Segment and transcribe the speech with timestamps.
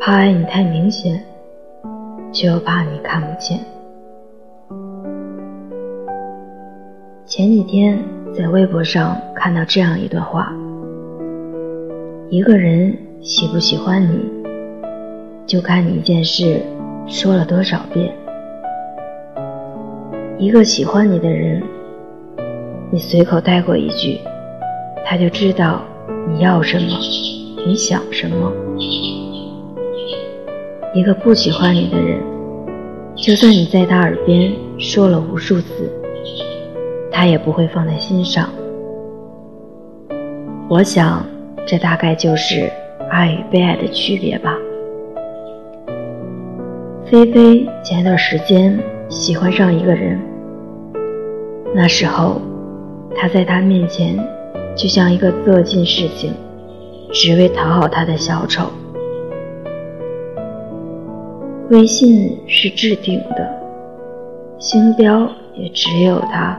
[0.00, 1.22] 怕爱你太明显，
[2.32, 3.60] 却又怕你看不见。
[7.26, 8.02] 前几天
[8.34, 10.50] 在微博上看到这样一段话：
[12.30, 14.18] 一个人喜不喜欢你，
[15.46, 16.62] 就看你一件事
[17.06, 18.14] 说了多少遍。
[20.38, 21.62] 一个喜欢你的人，
[22.90, 24.18] 你随口带过一句，
[25.04, 25.82] 他就知道
[26.26, 26.88] 你要什么，
[27.66, 28.50] 你想什么。
[30.94, 32.18] 一个不喜欢你的人，
[33.14, 35.92] 就算你在他耳边说了无数次，
[37.12, 38.48] 他也不会放在心上。
[40.70, 41.26] 我想，
[41.66, 42.72] 这大概就是
[43.10, 44.56] 爱与被爱的区别吧。
[47.04, 48.78] 菲菲前段时间
[49.10, 50.18] 喜欢上一个人。
[51.74, 52.40] 那时候，
[53.20, 54.16] 他在他面前
[54.76, 56.32] 就像一个做尽事情，
[57.12, 58.70] 只为讨好他的小丑。
[61.70, 63.60] 微信是置顶的，
[64.60, 66.56] 星标也只有他。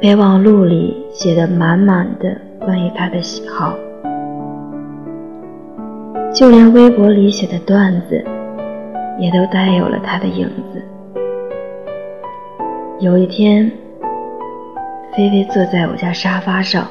[0.00, 3.74] 备忘录里写的满满的关于他的喜好，
[6.34, 8.24] 就连微博里写的段子，
[9.20, 10.82] 也都带有了他的影子。
[12.98, 13.70] 有一天，
[15.16, 16.86] 菲菲坐在我家沙发上，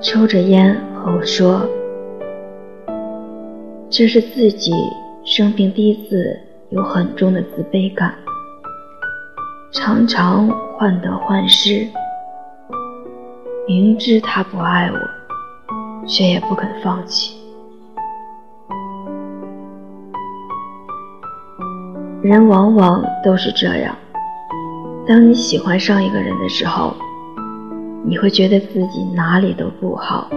[0.00, 1.68] 抽着烟和我说
[3.90, 4.72] ：“这是自己
[5.24, 6.38] 生平第一次
[6.70, 8.14] 有很重的自卑感，
[9.72, 11.88] 常常患得患失，
[13.66, 17.36] 明知他不爱我，却也不肯放弃。
[22.22, 23.96] 人往往都是这样。”
[25.04, 26.94] 当你喜欢上一个人的时候，
[28.04, 30.28] 你会觉得自己哪里都不好，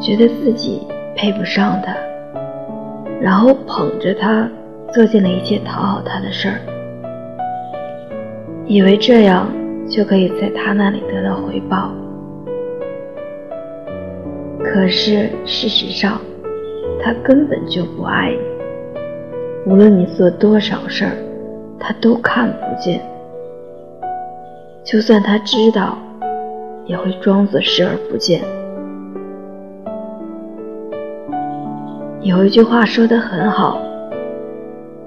[0.00, 0.82] 觉得自己
[1.14, 1.94] 配不上他，
[3.20, 4.50] 然后捧着他
[4.92, 6.58] 做尽了一切讨好他的事儿，
[8.66, 9.46] 以为这样
[9.88, 11.92] 就可以在他那里得到回报。
[14.64, 16.20] 可是事实上，
[17.00, 18.32] 他根本就不爱
[19.64, 21.12] 你，无论你做多少事儿，
[21.78, 23.00] 他都看不见。
[24.90, 25.98] 就算他知道，
[26.86, 28.40] 也会装作视而不见。
[32.22, 33.78] 有一句话说的很好：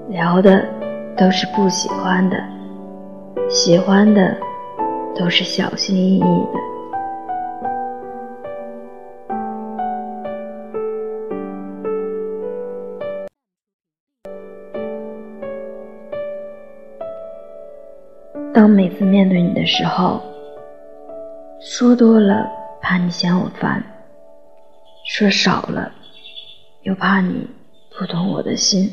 [0.08, 0.64] 聊的
[1.16, 2.36] 都是不喜欢的，
[3.48, 4.36] 喜欢的
[5.16, 6.71] 都是小心翼翼的。
[18.54, 20.22] 当每次面对你的时候，
[21.60, 22.50] 说多了
[22.80, 23.82] 怕你嫌我烦，
[25.06, 25.92] 说少了
[26.82, 27.48] 又怕你
[27.98, 28.90] 不懂我的心。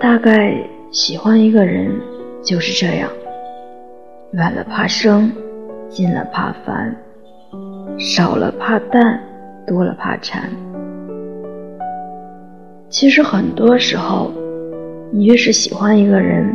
[0.00, 0.56] 大概
[0.90, 2.00] 喜欢一个人
[2.42, 3.10] 就是这样，
[4.32, 5.32] 远了怕生，
[5.88, 6.96] 近了怕烦，
[7.98, 9.20] 少了怕淡，
[9.66, 10.67] 多了怕缠。
[12.90, 14.32] 其实很多时候，
[15.10, 16.54] 你越是喜欢一个人，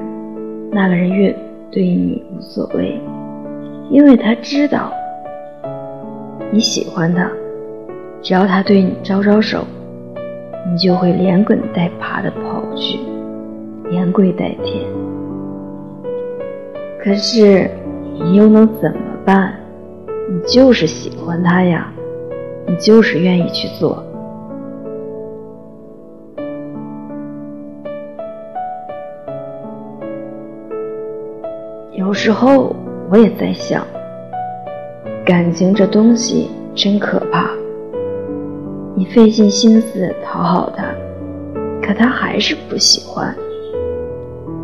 [0.71, 1.31] 那个人越
[1.71, 2.99] 对你无所谓，
[3.91, 4.91] 因为他知道
[6.51, 7.29] 你喜欢他，
[8.23, 9.63] 只要他对你招招手，
[10.71, 12.97] 你就会连滚带爬的跑去，
[13.91, 14.83] 连跪带舔。
[16.99, 17.69] 可是
[18.19, 19.53] 你又能怎么办？
[20.31, 21.93] 你就是喜欢他呀，
[22.65, 24.03] 你就是愿意去做。
[32.13, 32.75] 有时候
[33.09, 33.83] 我也在想，
[35.25, 37.49] 感情这东西真可怕。
[38.95, 40.85] 你费尽心思讨好他，
[41.81, 43.35] 可他还是不喜欢。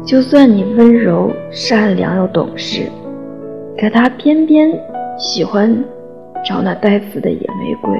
[0.05, 2.83] 就算你温柔、善良又懂事，
[3.79, 4.71] 可他偏偏
[5.17, 5.83] 喜欢
[6.45, 7.99] 找那带刺的野玫瑰。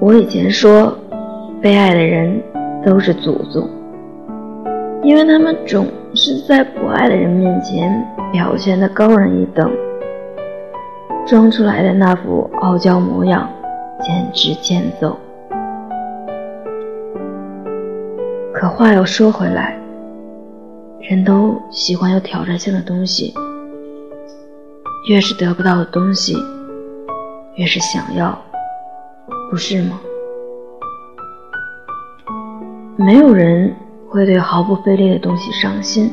[0.00, 0.96] 我以前说，
[1.60, 2.40] 被爱的人
[2.86, 3.68] 都是祖宗。
[5.02, 9.70] 因为他们总是在不爱的人面前表现的高人一等，
[11.26, 13.48] 装出来的那副傲娇模样
[14.02, 15.16] 简直欠揍。
[18.52, 19.78] 可话又说回来，
[21.00, 23.32] 人都喜欢有挑战性的东西，
[25.08, 26.34] 越是得不到的东西，
[27.54, 28.36] 越是想要，
[29.50, 30.00] 不是吗？
[32.96, 33.72] 没有人
[34.10, 36.10] 会对毫不费力的东西上心，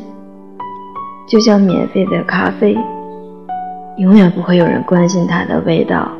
[1.30, 2.78] 就像免费的咖啡，
[3.98, 6.12] 永远不会有人关心它的味道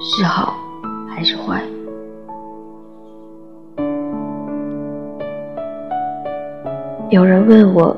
[0.00, 0.54] 是好
[1.14, 1.60] 还是坏。
[7.10, 7.94] 有人问我，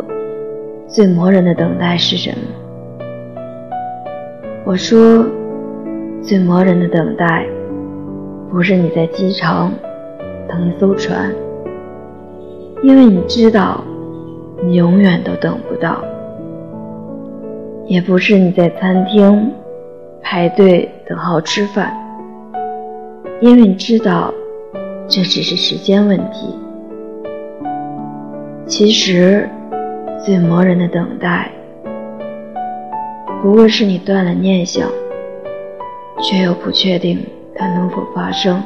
[0.89, 2.37] 最磨人的等待是什么？
[4.65, 5.25] 我说，
[6.21, 7.47] 最磨人的等待，
[8.51, 9.73] 不是你在机场
[10.49, 11.33] 等一艘船，
[12.83, 13.83] 因为你知道，
[14.65, 16.03] 你永远都等不到；
[17.87, 19.53] 也不是你在餐厅
[20.23, 21.93] 排队等号吃饭，
[23.41, 24.33] 因为你知道，
[25.09, 26.55] 这只是时间问题。
[28.67, 29.49] 其实，
[30.25, 31.51] 最磨人的等待，
[33.43, 34.89] 不过是你断了念想，
[36.23, 37.27] 却又不确定
[37.57, 38.63] 它能否发生。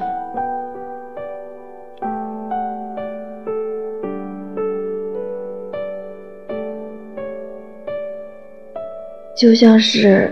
[9.42, 10.30] 就像是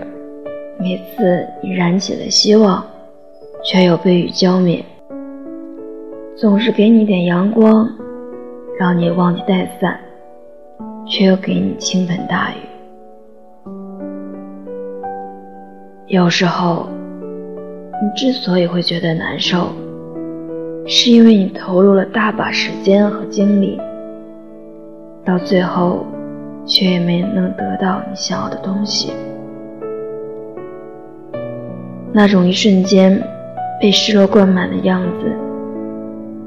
[0.79, 2.81] 每次你燃起了希望，
[3.61, 4.81] 却又被雨浇灭，
[6.37, 7.89] 总是给你点阳光。
[8.79, 9.99] 让你忘记带伞，
[11.05, 12.55] 却又给你倾盆大雨。
[16.07, 16.87] 有时候，
[18.01, 19.67] 你之所以会觉得难受，
[20.87, 23.77] 是因为你投入了大把时间和精力，
[25.25, 26.05] 到最后
[26.65, 29.13] 却也没能得到你想要的东西。
[32.13, 33.21] 那种一瞬间
[33.79, 35.31] 被失落灌满的样子，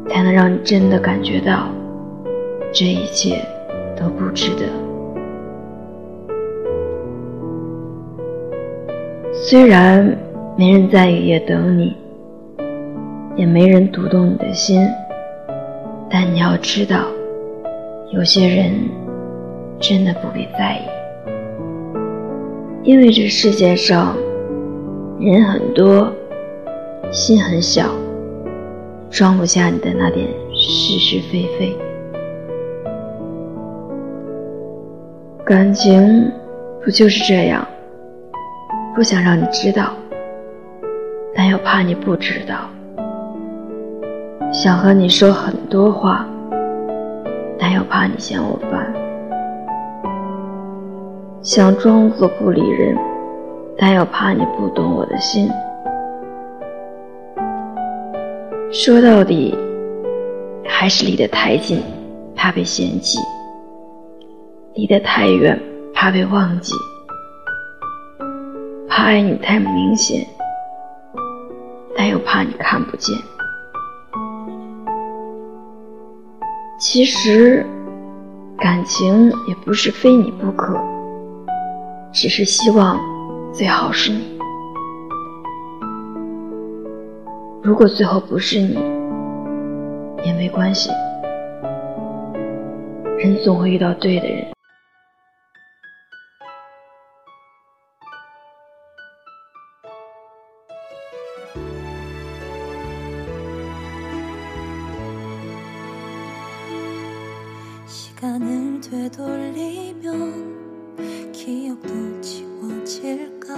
[0.09, 1.69] 才能让你真的感觉到。
[2.73, 3.41] 这一切
[3.97, 4.67] 都不值得。
[9.33, 10.17] 虽然
[10.57, 11.97] 没人在雨夜等你，
[13.37, 14.85] 也没人读懂你的心，
[16.11, 17.05] 但你要知道，
[18.11, 18.73] 有些人
[19.81, 20.89] 真的不必在意，
[22.83, 24.17] 因为这世界上
[25.21, 26.11] 人很多，
[27.11, 27.91] 心很小，
[29.11, 31.77] 装不下你的那点是是非非。
[35.45, 36.33] 感情
[36.83, 37.67] 不就是这样？
[38.95, 39.93] 不想让你知道，
[41.35, 42.71] 但又怕你不知道；
[44.53, 46.27] 想和你说很多话，
[47.59, 48.87] 但又怕你嫌我烦；
[51.45, 52.97] 想装作不理人，
[53.77, 55.47] 但又怕你不懂我的心。
[58.73, 59.55] 说到底，
[60.67, 61.83] 还是离得太近，
[62.35, 63.19] 怕被嫌弃。
[64.73, 65.61] 离得太远，
[65.93, 66.73] 怕被忘记；
[68.89, 70.27] 怕爱你太明显，
[71.95, 73.15] 但又怕你看不见。
[76.81, 77.67] 其实，
[78.57, 80.81] 感情也不是非你不可，
[82.14, 83.00] 只是希望
[83.54, 84.40] 最好是你。
[87.62, 88.74] 如果最后不是你，
[90.26, 90.90] 也没关系，
[93.18, 94.48] 人总会遇到对的人。
[107.88, 110.10] 시간을 되돌리면
[111.33, 113.55] 기억도 지워질까?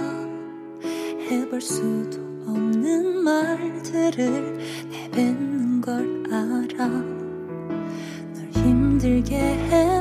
[1.29, 4.57] 해볼 수도 없는 말들을
[4.89, 6.87] 내뱉는 걸 알아.
[6.87, 9.96] 널 힘들게 했